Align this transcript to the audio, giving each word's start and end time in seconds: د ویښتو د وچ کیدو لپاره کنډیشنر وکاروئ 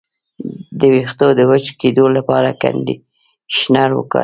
د 0.79 0.81
ویښتو 0.93 1.27
د 1.35 1.39
وچ 1.51 1.65
کیدو 1.79 2.05
لپاره 2.17 2.49
کنډیشنر 2.61 3.89
وکاروئ 3.95 4.19